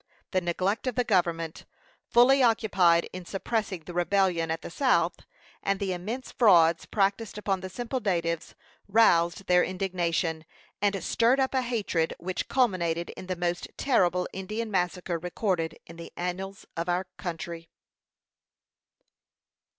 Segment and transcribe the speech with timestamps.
[0.31, 1.63] The neglect of the government,
[2.09, 5.17] fully occupied in suppressing the rebellion at the South,
[5.61, 8.55] and the immense frauds practised upon the simple natives,
[8.87, 10.43] roused their indignation,
[10.81, 15.97] and stirred up a hatred which culminated in the most terrible Indian massacre recorded in
[15.97, 17.69] the annals of our country.